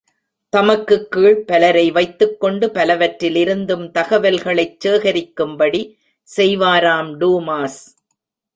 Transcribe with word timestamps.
தமக்குக் 0.53 1.11
கீழ் 1.11 1.43
பலரை 1.43 1.91
வைத்துக் 1.91 2.39
கொண்டு, 2.39 2.67
பலவற்றிலிருந்தும் 2.67 3.85
தகவல்களைச் 3.91 4.77
சேகரிக்கும்படி 4.85 5.81
செய்வாராம் 6.37 7.11
டூமாஸ். 7.17 7.79